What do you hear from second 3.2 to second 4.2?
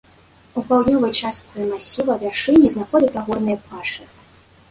горныя пашы.